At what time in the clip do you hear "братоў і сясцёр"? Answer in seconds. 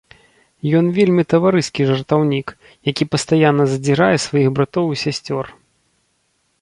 4.57-5.45